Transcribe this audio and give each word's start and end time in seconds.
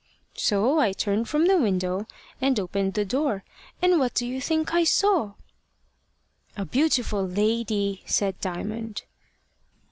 "So 0.33 0.79
I 0.79 0.93
turned 0.93 1.29
from 1.29 1.45
the 1.45 1.59
window 1.59 2.07
and 2.41 2.59
opened 2.59 2.95
the 2.95 3.05
door; 3.05 3.43
and 3.83 3.99
what 3.99 4.15
do 4.15 4.25
you 4.25 4.41
think 4.41 4.73
I 4.73 4.83
saw?" 4.83 5.33
"A 6.57 6.65
beautiful 6.65 7.23
lady," 7.23 8.01
said 8.07 8.39
Diamond. 8.41 9.03